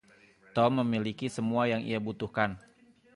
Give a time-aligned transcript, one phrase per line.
[0.57, 2.51] Tom memiliki semua yang ia butuhkan.